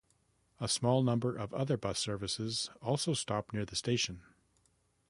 [0.59, 4.23] A small number of other bus services also stop near the station.